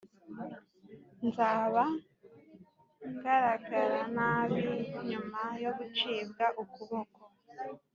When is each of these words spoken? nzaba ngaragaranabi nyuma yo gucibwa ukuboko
nzaba 1.27 1.83
ngaragaranabi 3.13 4.63
nyuma 5.09 5.41
yo 5.63 5.71
gucibwa 5.77 6.45
ukuboko 6.63 7.19